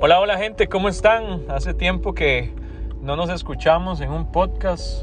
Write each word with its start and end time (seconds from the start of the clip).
Hola, 0.00 0.20
hola 0.20 0.38
gente, 0.38 0.68
¿cómo 0.68 0.88
están? 0.88 1.42
Hace 1.48 1.74
tiempo 1.74 2.14
que 2.14 2.52
no 3.02 3.16
nos 3.16 3.30
escuchamos 3.30 4.00
en 4.00 4.12
un 4.12 4.30
podcast. 4.30 5.02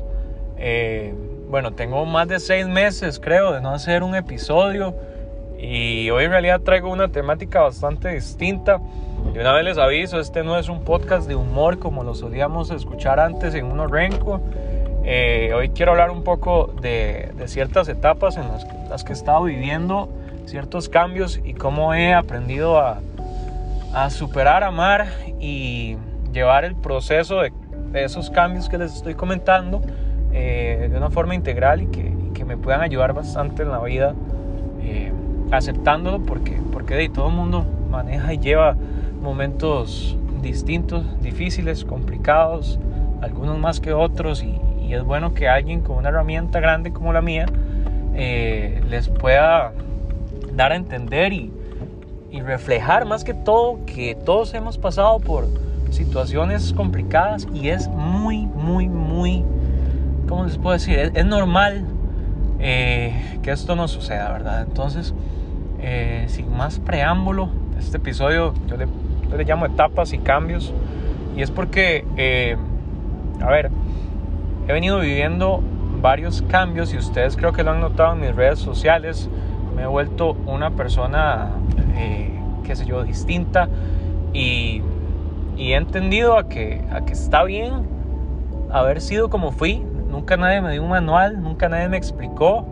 Eh, 0.58 1.14
bueno, 1.50 1.74
tengo 1.74 2.06
más 2.06 2.30
de 2.30 2.40
seis 2.40 2.66
meses, 2.66 3.20
creo, 3.20 3.52
de 3.52 3.60
no 3.60 3.72
hacer 3.72 4.04
un 4.04 4.16
episodio. 4.16 4.96
Y 5.60 6.10
hoy 6.12 6.24
en 6.24 6.32
realidad 6.32 6.62
traigo 6.62 6.90
una 6.90 7.10
temática 7.10 7.60
bastante 7.60 8.08
distinta. 8.08 8.80
Y 9.34 9.38
una 9.38 9.52
vez 9.52 9.66
les 9.66 9.78
aviso, 9.78 10.18
este 10.18 10.44
no 10.44 10.58
es 10.58 10.70
un 10.70 10.86
podcast 10.86 11.28
de 11.28 11.36
humor 11.36 11.78
como 11.78 12.06
lo 12.06 12.16
solíamos 12.16 12.72
escuchar 12.72 13.20
antes 13.20 13.54
en 13.54 13.66
uno 13.66 13.88
renco. 13.88 14.40
Eh, 15.04 15.52
hoy 15.54 15.72
quiero 15.72 15.92
hablar 15.92 16.10
un 16.10 16.24
poco 16.24 16.74
de, 16.82 17.34
ciertas 17.48 17.90
etapas 17.90 18.38
en 18.38 18.48
las 18.48 18.66
las 18.90 19.04
que 19.04 19.12
he 19.12 19.16
estado 19.16 19.44
viviendo, 19.44 20.08
ciertos 20.46 20.88
cambios 20.88 21.42
y 21.44 21.54
cómo 21.54 21.94
he 21.94 22.14
aprendido 22.14 22.80
a 22.80 23.02
a 23.96 24.10
superar, 24.10 24.62
amar 24.66 25.08
y 25.40 25.96
llevar 26.34 26.66
el 26.66 26.76
proceso 26.76 27.40
de, 27.40 27.54
esos 27.94 28.30
cambios 28.30 28.68
que 28.68 28.78
les 28.78 28.94
estoy 28.94 29.16
comentando 29.16 29.82
eh, 30.34 30.90
de 30.92 30.98
una 30.98 31.10
forma 31.10 31.34
integral 31.34 31.82
y 31.82 31.88
que, 31.88 32.14
que, 32.34 32.44
me 32.44 32.58
puedan 32.58 32.82
ayudar 32.82 33.14
bastante 33.14 33.64
en 33.64 33.72
la 33.72 33.80
vida, 33.80 34.14
eh, 34.82 35.14
aceptándolo 35.50 36.22
porque, 36.22 36.60
porque 36.74 36.96
de, 36.96 37.08
todo 37.08 37.30
el 37.30 37.36
mundo 37.36 37.66
maneja 37.90 38.34
y 38.34 38.38
lleva 38.38 38.76
momentos 39.22 40.18
distintos, 40.42 41.06
difíciles, 41.22 41.86
complicados, 41.86 42.78
algunos 43.22 43.58
más 43.58 43.80
que 43.80 43.94
otros 43.94 44.44
y, 44.44 44.60
es 44.94 45.04
bueno 45.04 45.34
que 45.34 45.50
alguien 45.50 45.82
con 45.82 45.98
una 45.98 46.10
herramienta 46.10 46.60
grande 46.60 46.94
como 46.94 47.12
la 47.12 47.22
mía 47.22 47.48
eh, 48.14 48.82
les 48.88 49.10
pueda 49.10 49.74
dar 50.54 50.72
a 50.72 50.76
entender 50.76 51.34
y, 51.34 51.52
y 52.36 52.42
reflejar 52.42 53.06
más 53.06 53.24
que 53.24 53.34
todo 53.34 53.80
que 53.86 54.14
todos 54.14 54.54
hemos 54.54 54.78
pasado 54.78 55.20
por 55.20 55.48
situaciones 55.90 56.74
complicadas 56.74 57.48
y 57.54 57.70
es 57.70 57.88
muy, 57.88 58.46
muy, 58.46 58.90
muy, 58.90 59.46
¿cómo 60.28 60.44
les 60.44 60.58
puedo 60.58 60.74
decir? 60.74 61.12
Es, 61.14 61.26
normal 61.26 61.86
eh, 62.60 63.40
que 63.42 63.52
esto 63.52 63.78
no 63.78 63.88
suceda, 63.88 64.34
¿verdad? 64.34 64.64
Entonces, 64.64 65.14
eh, 65.80 66.26
sin 66.28 66.52
más 66.52 66.80
preámbulo, 66.80 67.50
este 67.80 67.98
episodio 67.98 68.54
yo 68.68 68.76
le, 68.76 68.88
le, 69.36 69.44
llamo 69.46 69.66
etapas 69.66 70.12
y 70.12 70.18
cambios 70.18 70.74
y 71.38 71.42
es 71.42 71.52
porque, 71.52 72.06
eh, 72.18 72.58
a 73.42 73.50
ver, 73.50 73.72
he 74.68 74.74
venido 74.74 75.00
viviendo 75.00 75.64
varios 76.02 76.42
cambios 76.42 76.94
y 76.94 76.98
ustedes 76.98 77.38
creo 77.38 77.54
que 77.54 77.64
lo 77.64 77.72
han 77.72 77.80
notado 77.80 78.14
en 78.14 78.20
mis 78.20 78.36
redes 78.36 78.60
sociales. 78.60 79.30
Me 79.76 79.84
he 79.84 79.88
vuelto 79.88 80.38
una 80.46 80.72
persona 80.72 81.52
eh, 81.98 82.36
qué 82.66 82.76
sé 82.76 82.86
yo, 82.86 83.04
distinta 83.04 83.70
y, 84.34 84.82
he 85.58 85.74
entendido 85.76 86.38
a 86.38 86.50
que, 86.50 86.82
a 86.92 87.06
que 87.06 87.14
está 87.14 87.46
bien 87.46 87.88
haber 88.72 89.00
sido 89.00 89.30
como 89.30 89.52
fui. 89.52 89.82
Nunca 90.10 90.36
nadie 90.36 90.62
me 90.62 90.72
dio 90.74 90.84
un 90.84 90.90
manual, 90.90 91.42
nunca 91.42 91.70
nadie 91.70 91.88
me 91.88 91.96
explicó 91.96 92.66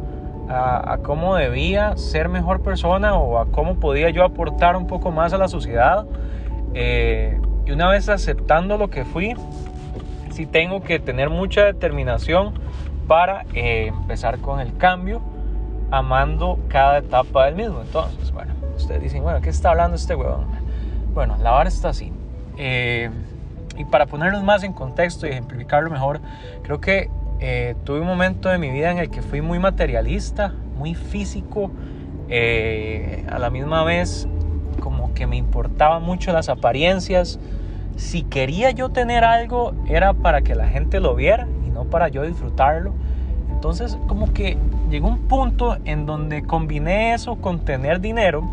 a, 0.49 0.99
cómo 1.01 1.35
debía 1.37 1.95
ser 1.95 2.27
mejor 2.27 2.61
persona 2.61 3.15
o 3.15 3.39
a 3.39 3.45
cómo 3.45 3.75
podía 3.75 4.09
yo 4.09 4.25
aportar 4.25 4.75
un 4.75 4.87
poco 4.87 5.11
más 5.11 5.31
a 5.31 5.37
la 5.37 5.47
sociedad. 5.47 6.05
Eh, 6.73 7.39
y 7.65 7.71
una 7.71 7.87
vez 7.87 8.09
aceptando 8.09 8.77
lo 8.77 8.89
que 8.89 9.05
fui, 9.05 9.33
sí 10.31 10.45
tengo 10.45 10.81
que 10.81 10.99
tener 10.99 11.29
mucha 11.29 11.63
determinación 11.63 12.53
para 13.07 13.45
eh, 13.53 13.87
empezar 13.87 14.39
con 14.39 14.59
el 14.59 14.75
cambio, 14.75 15.21
amando 15.97 16.59
cada 16.67 16.97
etapa 16.99 17.45
del 17.45 17.55
mismo. 17.55 17.81
Entonces, 17.81 18.31
bueno, 18.31 18.53
Ustedes 18.77 19.01
dicen, 19.01 19.23
bueno, 19.23 19.41
¿qué 19.41 19.49
está 19.49 19.69
hablando 19.69 19.95
este 19.95 20.15
huevón? 20.15 20.47
Bueno, 21.13 21.37
la 21.41 21.51
vara 21.51 21.69
está 21.69 21.89
así. 21.89 22.11
Eh, 22.57 23.09
y 23.77 23.85
para 23.85 24.05
ponernos 24.07 24.43
más 24.43 24.63
en 24.63 24.73
contexto 24.73 25.27
y 25.27 25.29
ejemplificarlo 25.29 25.89
mejor, 25.89 26.19
creo 26.63 26.81
que 26.81 27.09
eh, 27.39 27.75
tuve 27.83 27.99
un 27.99 28.07
momento 28.07 28.49
de 28.49 28.57
mi 28.57 28.69
vida 28.71 28.91
en 28.91 28.97
el 28.97 29.09
que 29.09 29.21
fui 29.21 29.41
muy 29.41 29.59
materialista, 29.59 30.53
muy 30.77 30.95
físico, 30.95 31.71
eh, 32.29 33.25
a 33.29 33.37
la 33.39 33.49
misma 33.49 33.83
vez 33.83 34.27
como 34.79 35.13
que 35.13 35.27
me 35.27 35.37
importaban 35.37 36.03
mucho 36.03 36.33
las 36.33 36.49
apariencias. 36.49 37.39
Si 37.95 38.23
quería 38.23 38.71
yo 38.71 38.89
tener 38.89 39.23
algo 39.23 39.73
era 39.87 40.13
para 40.13 40.41
que 40.41 40.55
la 40.55 40.67
gente 40.67 40.99
lo 40.99 41.15
viera 41.15 41.47
y 41.65 41.69
no 41.69 41.85
para 41.85 42.07
yo 42.07 42.23
disfrutarlo. 42.23 42.93
Entonces 43.51 43.97
como 44.07 44.33
que 44.33 44.57
llegó 44.93 45.07
un 45.07 45.27
punto 45.27 45.77
en 45.85 46.05
donde 46.05 46.43
combiné 46.43 47.15
eso 47.15 47.37
con 47.37 47.65
tener 47.65 47.99
dinero. 47.99 48.47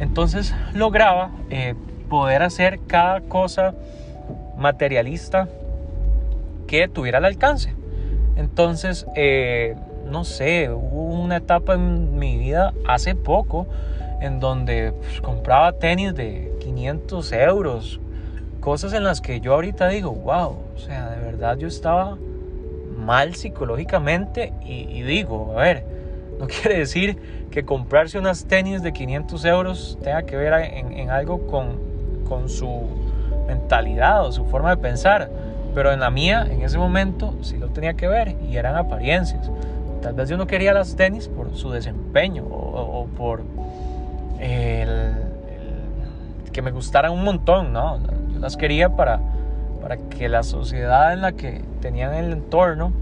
Entonces 0.00 0.52
lograba 0.74 1.30
eh, 1.50 1.76
poder 2.08 2.42
hacer 2.42 2.80
cada 2.88 3.20
cosa 3.20 3.74
materialista 4.58 5.48
que 6.66 6.88
tuviera 6.88 7.18
al 7.18 7.26
alcance. 7.26 7.72
Entonces, 8.34 9.06
eh, 9.14 9.76
no 10.04 10.24
sé, 10.24 10.68
hubo 10.68 11.14
una 11.20 11.36
etapa 11.36 11.74
en 11.74 12.18
mi 12.18 12.36
vida 12.36 12.74
hace 12.88 13.14
poco 13.14 13.68
en 14.20 14.40
donde 14.40 14.92
pues, 14.98 15.20
compraba 15.20 15.72
tenis 15.74 16.12
de 16.12 16.52
500 16.58 17.32
euros, 17.34 18.00
cosas 18.58 18.92
en 18.94 19.04
las 19.04 19.20
que 19.20 19.40
yo 19.40 19.54
ahorita 19.54 19.86
digo, 19.88 20.10
wow, 20.10 20.56
o 20.74 20.78
sea, 20.78 21.08
de 21.10 21.20
verdad 21.20 21.56
yo 21.56 21.68
estaba 21.68 22.18
mal 23.00 23.34
psicológicamente 23.34 24.52
y, 24.62 25.02
digo, 25.02 25.54
a 25.56 25.62
ver, 25.62 25.84
no 26.38 26.46
quiere 26.48 26.78
decir 26.78 27.46
que 27.50 27.64
comprarse 27.64 28.18
unas 28.18 28.44
tenis 28.44 28.82
de 28.82 28.92
500 28.92 29.44
euros 29.44 29.98
tenga 30.02 30.22
que 30.22 30.36
ver 30.36 30.52
en, 30.52 31.10
algo 31.10 31.46
con, 31.46 31.78
con, 32.28 32.48
su 32.48 32.88
mentalidad 33.46 34.24
o 34.24 34.32
su 34.32 34.44
forma 34.44 34.70
de 34.70 34.76
pensar, 34.76 35.30
pero 35.74 35.92
en 35.92 36.00
la 36.00 36.10
mía, 36.10 36.46
en 36.48 36.62
ese 36.62 36.78
momento, 36.78 37.34
sí 37.42 37.56
lo 37.56 37.68
tenía 37.68 37.94
que 37.94 38.06
ver 38.06 38.36
y 38.48 38.56
eran 38.56 38.76
apariencias. 38.76 39.50
Tal 40.00 40.14
vez 40.14 40.28
yo 40.28 40.36
no 40.36 40.46
quería 40.46 40.72
las 40.72 40.96
tenis 40.96 41.28
por 41.28 41.54
su 41.54 41.70
desempeño 41.70 42.44
o, 42.44 43.06
por 43.16 43.42
el, 44.38 45.14
que 46.52 46.62
me 46.62 46.70
gustaran 46.70 47.12
un 47.12 47.22
montón, 47.22 47.72
¿no? 47.72 47.98
Yo 48.32 48.38
las 48.38 48.56
quería 48.56 48.96
para 48.96 49.20
para 49.80 49.96
que 49.96 50.28
la 50.28 50.42
sociedad 50.42 51.12
en 51.12 51.22
la 51.22 51.32
que 51.32 51.62
tenía 51.80 52.06
en 52.16 52.24
el 52.24 52.32
entorno 52.32 52.92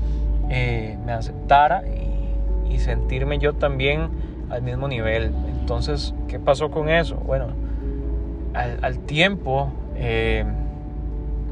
eh, 0.50 0.97
me 1.05 1.12
aceptara 1.12 1.83
y, 1.87 2.06
sentirme 2.78 3.39
yo 3.41 3.55
también 3.55 4.09
al 4.50 4.62
mismo 4.62 4.87
nivel. 4.87 5.34
Entonces, 5.61 6.15
¿qué 6.28 6.39
pasó 6.39 6.71
con 6.71 6.89
eso? 6.89 7.16
Bueno, 7.16 7.49
al, 8.55 9.00
tiempo, 9.00 9.72
eh, 9.97 10.44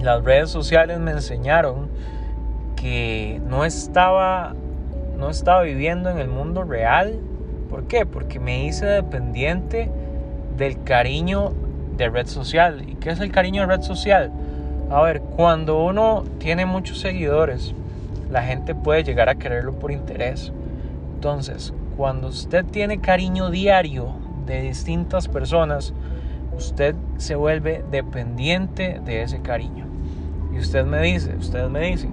las 0.01 0.23
redes 0.23 0.51
sociales 0.51 1.01
me 1.01 1.11
enseñaron 1.11 1.89
que 2.77 3.41
no 3.49 3.65
estaba, 3.65 4.55
no 5.19 5.31
estaba 5.31 5.63
viviendo 5.63 6.11
en 6.11 6.19
el 6.19 6.29
mundo 6.29 6.63
real. 6.63 7.19
¿Por 7.69 7.89
qué? 7.89 8.07
Porque 8.07 8.39
me 8.39 8.65
hice 8.65 8.87
dependiente 8.87 9.91
del 10.57 10.83
cariño 10.85 11.55
de 11.97 12.09
red 12.09 12.27
social. 12.27 12.89
¿Y 12.89 12.95
qué 12.95 13.11
es 13.11 13.21
el 13.21 13.33
cariño 13.33 13.63
de 13.63 13.77
red 13.77 13.83
social? 13.83 14.31
A 14.89 15.03
ver, 15.03 15.21
cuando 15.21 15.85
uno 15.85 16.23
tiene 16.39 16.65
muchos 16.65 17.01
seguidores, 17.01 17.75
la 18.31 18.43
gente 18.43 18.73
puede 18.75 19.03
llegar 19.03 19.29
a 19.29 19.35
quererlo 19.35 19.73
por 19.73 19.91
interés. 19.91 20.53
Entonces, 21.15 21.75
cuando 21.97 22.29
usted 22.29 22.65
tiene 22.65 23.01
cariño 23.01 23.51
diario 23.51 24.13
de 24.47 24.63
distintas 24.63 25.27
personas, 25.27 25.93
usted 26.57 26.95
se 27.17 27.35
vuelve 27.35 27.85
dependiente 27.91 29.01
de 29.05 29.23
ese 29.23 29.41
cariño. 29.41 29.87
Y 30.55 30.59
usted 30.59 30.85
me 30.85 31.03
dice, 31.03 31.35
ustedes 31.35 31.69
me 31.69 31.81
dicen, 31.81 32.11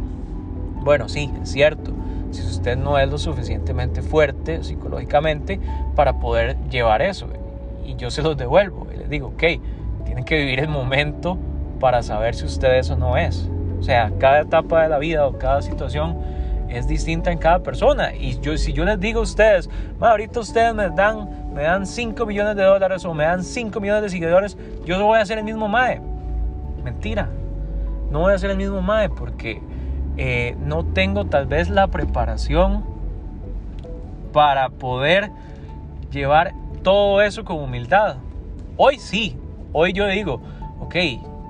bueno, 0.82 1.08
sí, 1.10 1.32
es 1.44 1.52
cierto, 1.52 1.92
si 2.32 2.42
usted 2.42 2.76
no 2.76 2.98
es 2.98 3.08
lo 3.08 3.20
suficientemente 3.20 4.02
fuerte 4.02 4.64
psicológicamente 4.64 5.60
para 5.96 6.20
poder 6.20 6.58
llevar 6.72 7.04
eso, 7.04 7.28
y 7.86 7.96
yo 7.98 8.10
se 8.10 8.24
los 8.24 8.36
devuelvo, 8.36 8.88
y 8.92 8.98
les 8.98 9.10
digo, 9.10 9.28
ok, 9.28 9.44
tienen 10.06 10.24
que 10.26 10.38
vivir 10.38 10.60
el 10.60 10.70
momento 10.70 11.38
para 11.84 12.02
saber 12.02 12.34
si 12.34 12.46
usted 12.46 12.78
eso 12.78 12.96
no 12.96 13.18
es. 13.18 13.50
O 13.78 13.84
sea, 13.84 14.10
cada 14.18 14.40
etapa 14.40 14.84
de 14.84 14.88
la 14.88 15.00
vida 15.00 15.28
o 15.28 15.38
cada 15.38 15.62
situación 15.62 16.18
es 16.70 16.88
distinta 16.88 17.30
en 17.30 17.38
cada 17.38 17.60
persona. 17.60 18.16
Y 18.16 18.40
yo, 18.40 18.58
si 18.58 18.72
yo 18.72 18.86
les 18.86 18.98
digo 19.02 19.20
a 19.20 19.24
ustedes, 19.24 19.70
ahorita 20.00 20.40
ustedes 20.40 20.74
me 20.74 20.90
dan, 20.92 21.52
me 21.54 21.64
dan 21.64 21.86
5 21.86 22.26
millones 22.26 22.56
de 22.56 22.64
dólares 22.64 23.04
o 23.04 23.14
me 23.14 23.26
dan 23.26 23.44
5 23.44 23.82
millones 23.82 24.04
de 24.04 24.10
seguidores, 24.12 24.58
yo 24.86 25.06
voy 25.06 25.20
a 25.20 25.24
hacer 25.24 25.40
el 25.40 25.44
mismo 25.44 25.68
MAE. 25.68 26.00
Mentira. 26.86 27.28
No 28.10 28.22
voy 28.22 28.32
a 28.32 28.36
hacer 28.36 28.52
el 28.52 28.56
mismo 28.56 28.82
MAE 28.82 29.10
porque 29.10 29.62
eh, 30.16 30.56
no 30.62 30.86
tengo 30.86 31.26
tal 31.26 31.48
vez 31.48 31.70
la 31.70 31.88
preparación 31.88 32.86
para 34.32 34.70
poder 34.70 35.32
llevar 36.12 36.54
todo 36.82 37.22
eso 37.22 37.44
con 37.44 37.60
humildad. 37.60 38.16
Hoy 38.78 39.00
sí, 39.00 39.36
hoy 39.74 39.92
yo 39.92 40.08
digo, 40.08 40.40
ok, 40.80 40.96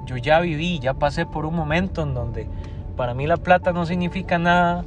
yo 0.06 0.18
ya 0.18 0.40
viví, 0.40 0.80
ya 0.80 0.94
pasé 0.94 1.26
por 1.26 1.46
un 1.46 1.56
momento 1.56 2.04
en 2.04 2.14
donde 2.14 2.48
para 2.96 3.14
mí 3.14 3.28
la 3.28 3.38
plata 3.38 3.72
no 3.72 3.86
significa 3.86 4.38
nada. 4.38 4.84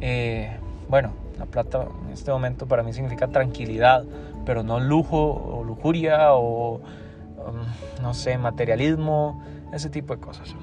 Eh, 0.00 0.56
bueno, 0.88 1.12
la 1.38 1.46
plata 1.46 1.86
en 2.06 2.12
este 2.12 2.30
momento 2.30 2.66
para 2.66 2.82
mí 2.82 2.92
significa 2.92 3.28
tranquilidad, 3.28 4.04
pero 4.44 4.62
no 4.62 4.80
lujo 4.80 5.18
o 5.18 5.64
lujuria 5.64 6.34
o, 6.34 6.76
um, 6.76 8.02
no 8.02 8.14
sé, 8.14 8.38
materialismo, 8.38 9.42
ese 9.72 9.90
tipo 9.90 10.14
de 10.14 10.20
cosas. 10.20 10.54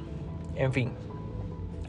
En 0.56 0.74
fin, 0.74 0.92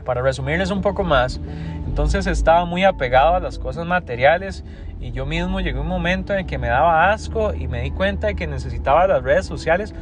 para 0.04 0.22
resumirles 0.22 0.70
un 0.70 0.80
poco 0.80 1.04
más, 1.04 1.40
entonces 1.86 2.26
estaba 2.26 2.64
muy 2.64 2.84
apegado 2.84 3.34
a 3.34 3.40
las 3.40 3.58
cosas 3.58 3.86
materiales 3.86 4.64
y 5.00 5.12
yo 5.12 5.26
mismo 5.26 5.60
llegué 5.60 5.78
a 5.78 5.82
un 5.82 5.88
momento 5.88 6.34
en 6.34 6.46
que 6.46 6.58
me 6.58 6.68
daba 6.68 7.12
asco 7.12 7.54
y 7.54 7.68
me 7.68 7.82
di 7.82 7.90
cuenta 7.90 8.28
de 8.28 8.36
que 8.36 8.46
necesitaba 8.46 9.06
las 9.06 9.22
redes 9.22 9.46
sociales 9.46 9.94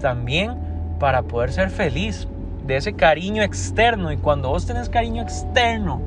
también 0.00 0.65
para 0.98 1.22
poder 1.22 1.52
ser 1.52 1.70
feliz 1.70 2.28
de 2.66 2.76
ese 2.76 2.94
cariño 2.94 3.42
externo 3.42 4.12
y 4.12 4.16
cuando 4.16 4.48
vos 4.48 4.66
tenés 4.66 4.88
cariño 4.88 5.22
externo 5.22 6.00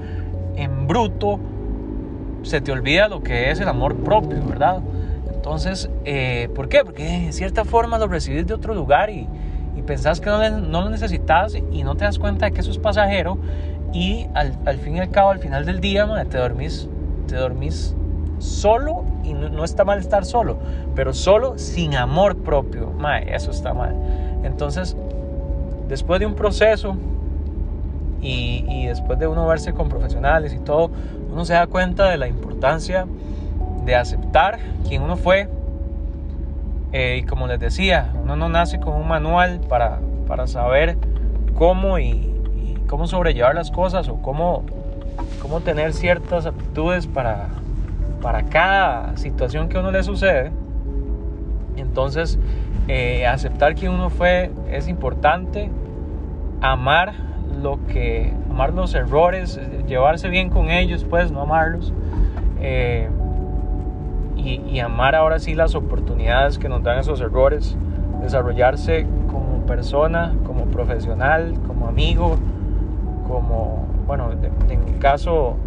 en 0.55 0.87
bruto 0.87 1.39
se 2.43 2.61
te 2.61 2.71
olvida 2.71 3.07
lo 3.07 3.21
que 3.21 3.51
es 3.51 3.59
el 3.59 3.67
amor 3.67 3.95
propio, 3.97 4.43
¿verdad? 4.45 4.81
Entonces, 5.33 5.89
eh, 6.05 6.49
¿por 6.55 6.69
qué? 6.69 6.83
Porque 6.83 7.25
en 7.25 7.33
cierta 7.33 7.65
forma 7.65 7.97
lo 7.97 8.07
recibís 8.07 8.45
de 8.45 8.53
otro 8.53 8.73
lugar 8.73 9.09
y, 9.09 9.27
y 9.75 9.81
pensás 9.81 10.19
que 10.19 10.29
no, 10.29 10.81
lo 10.81 10.89
necesitas 10.89 11.55
y 11.55 11.83
no 11.83 11.95
te 11.95 12.05
das 12.05 12.19
cuenta 12.19 12.45
de 12.45 12.51
que 12.51 12.61
eso 12.61 12.71
es 12.71 12.77
pasajero 12.77 13.37
y 13.93 14.27
al, 14.33 14.77
fin 14.77 14.97
y 14.97 14.99
al 14.99 15.09
cabo, 15.09 15.31
al 15.31 15.39
final 15.39 15.65
del 15.65 15.79
día, 15.79 16.07
te 16.29 16.37
dormís, 16.37 16.87
te 17.27 17.35
dormís 17.35 17.95
solo 18.37 19.03
y 19.23 19.33
no, 19.33 19.63
está 19.63 19.83
mal 19.83 19.99
estar 19.99 20.25
solo, 20.25 20.59
pero 20.95 21.13
solo 21.13 21.57
sin 21.57 21.95
amor 21.95 22.37
propio, 22.37 22.93
eso 23.27 23.51
está 23.51 23.73
mal. 23.73 23.95
Entonces, 24.43 24.95
después 25.87 26.19
de 26.19 26.25
un 26.25 26.35
proceso 26.35 26.95
y, 28.21 28.85
después 28.87 29.17
de 29.19 29.27
uno 29.27 29.47
verse 29.47 29.73
con 29.73 29.89
profesionales 29.89 30.53
y 30.53 30.59
todo, 30.59 30.91
uno 31.31 31.45
se 31.45 31.53
da 31.53 31.67
cuenta 31.67 32.09
de 32.09 32.17
la 32.17 32.27
importancia 32.27 33.05
de 33.85 33.95
aceptar 33.95 34.59
quién 34.87 35.01
uno 35.01 35.15
fue. 35.15 35.49
Eh, 36.91 37.19
y 37.21 37.25
como 37.25 37.47
les 37.47 37.59
decía, 37.59 38.11
uno 38.23 38.35
no 38.35 38.49
nace 38.49 38.79
con 38.79 38.95
un 38.95 39.07
manual 39.07 39.61
para, 39.69 39.99
para 40.27 40.47
saber 40.47 40.97
cómo 41.55 41.99
y, 41.99 42.25
cómo 42.87 43.05
sobrellevar 43.05 43.53
las 43.53 43.69
cosas 43.69 44.09
o 44.09 44.15
cómo, 44.15 44.63
cómo 45.41 45.59
tener 45.61 45.93
ciertas 45.93 46.47
aptitudes 46.47 47.05
para, 47.05 47.49
para 48.21 48.43
cada 48.43 49.15
situación 49.15 49.69
que 49.69 49.77
a 49.77 49.81
uno 49.81 49.91
le 49.91 50.01
sucede. 50.01 50.51
Entonces, 51.77 52.39
eh, 52.91 53.27
aceptar 53.27 53.75
que 53.75 53.87
uno 53.87 54.09
fue 54.09 54.49
es 54.71 54.87
importante, 54.87 55.69
amar 56.59 57.13
lo 57.61 57.85
que, 57.85 58.33
amar 58.49 58.73
los 58.73 58.95
errores, 58.95 59.61
llevarse 59.87 60.27
bien 60.27 60.49
con 60.49 60.71
ellos, 60.71 61.05
pues 61.07 61.31
no 61.31 61.41
amarlos. 61.41 61.93
Eh, 62.59 63.07
y, 64.37 64.79
amar 64.79 65.13
ahora 65.13 65.37
sí 65.37 65.53
las 65.53 65.75
oportunidades 65.75 66.57
que 66.57 66.67
nos 66.67 66.81
dan 66.81 66.97
esos 66.97 67.21
errores, 67.21 67.77
desarrollarse 68.23 69.05
como 69.29 69.67
persona, 69.67 70.33
como 70.43 70.65
profesional, 70.65 71.53
como 71.67 71.87
amigo, 71.87 72.37
como, 73.27 73.85
bueno, 74.07 74.31
en 74.67 74.85
mi 74.85 74.93
caso 74.93 75.57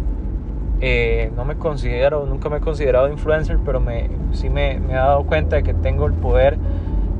eh, 0.81 1.31
no 1.37 1.45
me 1.45 1.55
considero, 1.55 2.25
nunca 2.25 2.49
me 2.49 2.57
he 2.57 2.59
considerado 2.59 3.09
influencer, 3.09 3.59
pero 3.63 3.79
me, 3.79 4.09
sí 4.33 4.49
me, 4.49 4.77
me, 4.81 4.91
he 4.91 4.95
dado 4.97 5.23
cuenta 5.23 5.55
de 5.55 5.63
que 5.63 5.73
tengo 5.73 6.07
el 6.07 6.13
poder 6.13 6.57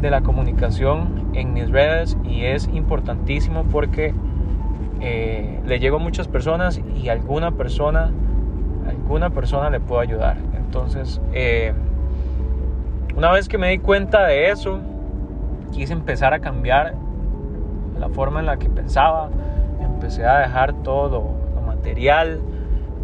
de 0.04 0.12
la 0.12 0.22
comunicación 0.22 1.30
en 1.34 1.54
mis 1.54 1.72
redes 1.72 2.18
y 2.26 2.44
es 2.44 2.68
importantísimo 2.68 3.64
porque 3.64 4.14
eh, 5.00 5.60
le 5.66 5.80
llego 5.80 5.96
a 5.96 6.00
muchas 6.00 6.28
personas 6.28 6.82
y 7.02 7.08
alguna 7.08 7.52
persona, 7.52 8.12
alguna 8.88 9.30
persona 9.30 9.70
le 9.70 9.80
puedo 9.80 10.02
ayudar. 10.02 10.36
Entonces, 10.58 11.22
eh, 11.32 11.74
una 13.16 13.32
vez 13.32 13.48
que 13.48 13.58
me 13.58 13.70
di 13.70 13.78
cuenta 13.80 14.28
de 14.28 14.52
eso, 14.52 14.80
quise 15.72 15.94
empezar 15.94 16.34
a 16.34 16.40
cambiar 16.40 16.96
la 17.98 18.10
forma 18.10 18.42
en 18.42 18.46
la 18.46 18.58
que 18.58 18.70
pensaba, 18.70 19.30
empecé 19.82 20.26
a 20.26 20.40
dejar 20.40 20.74
todo 20.84 21.34
lo, 21.56 21.62
material, 21.62 22.42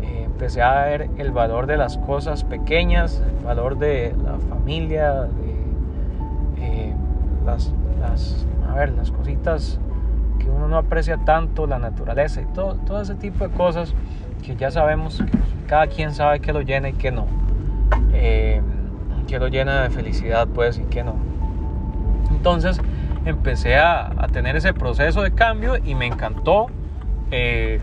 eh, 0.02 0.24
empecé 0.26 0.62
a 0.62 0.84
ver 0.84 1.10
el 1.18 1.32
valor 1.32 1.66
de 1.66 1.78
las 1.78 1.98
cosas 1.98 2.44
pequeñas, 2.44 3.24
el 3.40 3.46
valor 3.46 3.78
de 3.78 4.14
la 4.24 4.38
familia, 4.38 5.28
eh, 6.60 6.94
las, 7.46 7.74
las, 8.00 8.46
a 8.70 8.74
ver, 8.74 8.92
las 8.92 9.12
cositas 9.12 9.80
que 10.40 10.50
uno 10.50 10.68
no 10.68 10.78
aprecia 10.78 11.18
tanto, 11.18 11.68
la 11.68 11.80
naturaleza 11.80 12.42
y 12.42 12.46
todo, 12.54 13.02
ese 13.02 13.16
tipo 13.16 13.48
de 13.48 13.54
cosas 13.54 13.94
que 14.44 14.56
ya 14.56 14.72
sabemos 14.72 15.24
cada 15.68 15.88
quien 15.88 16.14
sabe 16.14 16.40
que 16.40 16.54
lo 16.54 16.62
llena 16.62 16.90
y 16.90 16.94
que 16.94 17.12
no. 17.12 17.28
Eh, 18.14 18.62
que 19.28 19.38
lo 19.38 19.48
llena 19.48 19.84
de 19.84 19.90
felicidad 19.90 20.48
pues 20.48 20.78
y 20.80 20.84
que 20.84 21.04
no. 21.04 21.16
Entonces 22.32 22.82
empecé 23.26 23.78
a, 23.78 24.12
tener 24.32 24.56
ese 24.56 24.74
proceso 24.74 25.22
de 25.22 25.32
cambio 25.32 25.78
y 25.84 25.94
me 25.94 26.06
encantó 26.06 26.68
eh, 27.32 27.80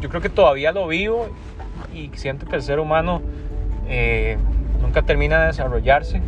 yo 0.00 0.08
creo 0.08 0.20
que 0.20 0.30
todavía 0.30 0.72
lo 0.72 0.88
vivo 0.88 1.28
y 1.94 2.10
siento 2.14 2.46
que 2.46 2.56
el 2.56 2.62
ser 2.62 2.80
humano 2.80 3.22
nunca 4.80 5.02
termina 5.02 5.40
de 5.40 5.46
desarrollarse. 5.48 6.20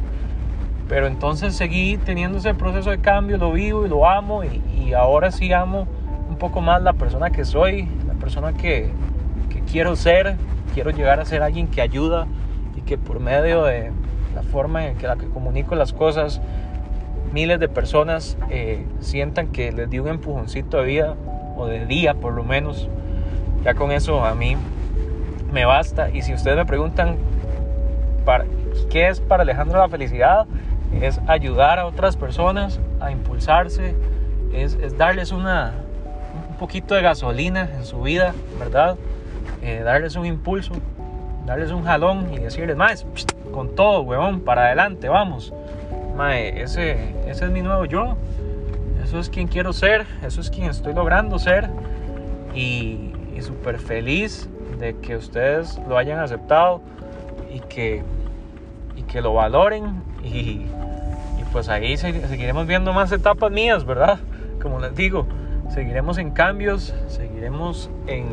Pero 0.92 1.06
entonces 1.06 1.56
seguí 1.56 1.96
teniendo 1.96 2.36
ese 2.36 2.52
proceso 2.52 2.90
de 2.90 2.98
cambio, 2.98 3.38
lo 3.38 3.50
vivo 3.50 3.86
y 3.86 3.88
lo 3.88 4.06
amo 4.06 4.42
y, 4.44 4.92
ahora 4.92 5.30
sí 5.30 5.50
amo 5.50 5.86
un 6.28 6.36
poco 6.36 6.60
más 6.60 6.82
la 6.82 6.92
persona 6.92 7.30
que 7.30 7.46
soy, 7.46 7.88
la 8.06 8.12
persona 8.12 8.52
que, 8.52 8.90
que, 9.48 9.60
quiero 9.60 9.96
ser, 9.96 10.36
quiero 10.74 10.90
llegar 10.90 11.18
a 11.18 11.24
ser 11.24 11.42
alguien 11.42 11.68
que 11.68 11.80
ayuda 11.80 12.26
y 12.76 12.82
que 12.82 12.98
por 12.98 13.20
medio 13.20 13.64
de 13.64 13.90
la 14.34 14.42
forma 14.42 14.86
en 14.86 14.98
que 14.98 15.06
la 15.06 15.16
que 15.16 15.26
comunico 15.28 15.74
las 15.76 15.94
cosas, 15.94 16.42
miles 17.32 17.58
de 17.58 17.68
personas 17.70 18.36
eh, 18.50 18.84
sientan 19.00 19.46
que 19.46 19.72
les 19.72 19.88
di 19.88 19.98
un 19.98 20.08
empujoncito 20.08 20.76
de 20.76 20.84
vida 20.84 21.16
o 21.56 21.68
de 21.68 21.86
día 21.86 22.12
por 22.12 22.34
lo 22.34 22.44
menos. 22.44 22.90
Ya 23.64 23.72
con 23.72 23.92
eso 23.92 24.26
a 24.26 24.34
mí 24.34 24.58
me 25.54 25.64
basta. 25.64 26.10
Y 26.10 26.20
si 26.20 26.34
ustedes 26.34 26.58
me 26.58 26.66
preguntan 26.66 27.16
para, 28.26 28.44
qué 28.90 29.08
es 29.08 29.20
para 29.20 29.42
Alejandro 29.44 29.78
la 29.78 29.88
felicidad, 29.88 30.46
es 31.00 31.20
ayudar 31.26 31.78
a 31.78 31.86
otras 31.86 32.16
personas 32.16 32.80
a 33.00 33.10
impulsarse, 33.10 33.94
es, 34.52 34.74
es 34.74 34.96
darles 34.98 35.32
una, 35.32 35.72
un 36.50 36.56
poquito 36.56 36.94
de 36.94 37.02
gasolina 37.02 37.68
en 37.74 37.84
su 37.84 38.02
vida, 38.02 38.34
¿verdad? 38.58 38.96
Eh, 39.62 39.82
darles 39.84 40.16
un 40.16 40.26
impulso, 40.26 40.74
darles 41.46 41.70
un 41.70 41.84
jalón 41.84 42.32
y 42.32 42.38
decirles, 42.38 42.76
más, 42.76 43.06
con 43.52 43.74
todo, 43.74 44.02
huevón, 44.02 44.40
para 44.40 44.66
adelante, 44.66 45.08
vamos. 45.08 45.52
Mae, 46.16 46.62
ese, 46.62 47.14
ese 47.26 47.46
es 47.46 47.50
mi 47.50 47.62
nuevo 47.62 47.86
yo 47.86 48.16
eso 49.12 49.18
es 49.18 49.28
quien 49.28 49.46
quiero 49.46 49.74
ser, 49.74 50.06
eso 50.24 50.40
es 50.40 50.48
quien 50.48 50.70
estoy 50.70 50.94
logrando 50.94 51.38
ser 51.38 51.68
y, 52.54 53.12
y 53.36 53.42
súper 53.42 53.78
feliz 53.78 54.48
de 54.78 54.96
que 55.00 55.16
ustedes 55.16 55.78
lo 55.86 55.98
hayan 55.98 56.18
aceptado 56.20 56.80
y 57.52 57.60
que, 57.60 58.02
y 58.96 59.02
que 59.02 59.20
lo 59.20 59.34
valoren 59.34 60.02
y, 60.22 60.66
pues 61.52 61.68
ahí 61.68 61.98
seguiremos 61.98 62.66
viendo 62.66 62.94
más 62.94 63.12
etapas 63.12 63.52
mías, 63.52 63.84
¿verdad? 63.84 64.20
Como 64.62 64.80
les 64.80 64.94
digo, 64.94 65.26
seguiremos 65.68 66.16
en 66.16 66.30
cambios, 66.30 66.94
seguiremos 67.08 67.90
en 68.06 68.26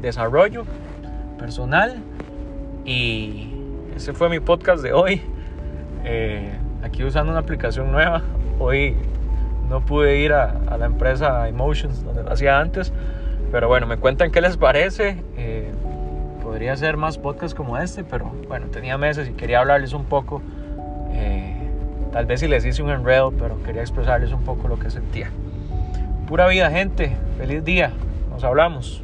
desarrollo 0.00 0.64
personal 1.38 2.02
y 2.86 3.52
ese 3.94 4.14
fue 4.14 4.30
mi 4.30 4.40
podcast 4.40 4.82
de 4.82 4.94
hoy. 4.94 5.20
Eh, 6.04 6.50
aquí 6.82 7.04
usando 7.04 7.32
una 7.32 7.40
aplicación 7.40 7.92
nueva. 7.92 8.22
Hoy 8.58 8.96
no 9.68 9.84
pude 9.84 10.18
ir 10.18 10.32
a, 10.32 10.58
la 10.78 10.86
empresa 10.86 11.48
Emotions 11.48 12.04
donde 12.04 12.22
lo 12.22 12.32
hacía 12.32 12.58
antes. 12.58 12.92
Pero 13.52 13.68
bueno, 13.68 13.86
me 13.86 13.96
cuentan 13.96 14.30
qué 14.30 14.40
les 14.40 14.56
parece. 14.56 15.22
Eh, 15.36 15.70
podría 16.42 16.76
ser 16.76 16.96
más 16.96 17.18
podcast 17.18 17.56
como 17.56 17.78
este, 17.78 18.04
pero 18.04 18.32
bueno, 18.48 18.66
tenía 18.66 18.98
meses 18.98 19.28
y 19.28 19.32
quería 19.32 19.60
hablarles 19.60 19.92
un 19.92 20.04
poco. 20.04 20.42
Eh, 21.12 21.56
tal 22.12 22.26
vez 22.26 22.40
si 22.40 22.48
les 22.48 22.64
hice 22.64 22.82
un 22.82 22.90
enredo, 22.90 23.32
pero 23.32 23.62
quería 23.62 23.82
expresarles 23.82 24.32
un 24.32 24.42
poco 24.42 24.68
lo 24.68 24.78
que 24.78 24.90
sentía. 24.90 25.30
Pura 26.26 26.46
vida, 26.46 26.70
gente. 26.70 27.16
Feliz 27.38 27.64
día. 27.64 27.92
Nos 28.30 28.44
hablamos. 28.44 29.02